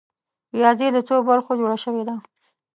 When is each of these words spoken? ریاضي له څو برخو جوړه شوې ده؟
ریاضي 0.57 0.87
له 0.95 1.01
څو 1.07 1.15
برخو 1.29 1.51
جوړه 1.59 1.77
شوې 1.83 2.03
ده؟ 2.07 2.15